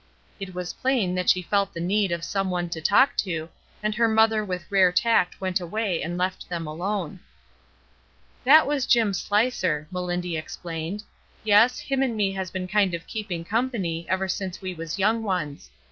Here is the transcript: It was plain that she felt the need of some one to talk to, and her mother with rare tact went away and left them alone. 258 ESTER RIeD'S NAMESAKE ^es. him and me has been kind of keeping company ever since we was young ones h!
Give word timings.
It 0.39 0.55
was 0.55 0.73
plain 0.73 1.13
that 1.13 1.29
she 1.29 1.43
felt 1.43 1.75
the 1.75 1.79
need 1.79 2.11
of 2.11 2.23
some 2.23 2.49
one 2.49 2.69
to 2.71 2.81
talk 2.81 3.15
to, 3.17 3.49
and 3.83 3.93
her 3.93 4.07
mother 4.07 4.43
with 4.43 4.65
rare 4.71 4.91
tact 4.91 5.39
went 5.39 5.59
away 5.59 6.01
and 6.01 6.17
left 6.17 6.49
them 6.49 6.65
alone. 6.65 7.19
258 8.45 8.51
ESTER 8.51 8.65
RIeD'S 8.65 8.95
NAMESAKE 8.95 9.91
^es. 11.45 11.79
him 11.81 12.01
and 12.01 12.17
me 12.17 12.31
has 12.31 12.49
been 12.49 12.67
kind 12.67 12.95
of 12.95 13.05
keeping 13.05 13.45
company 13.45 14.07
ever 14.09 14.27
since 14.27 14.59
we 14.59 14.73
was 14.73 14.97
young 14.97 15.21
ones 15.21 15.69
h! 15.71 15.77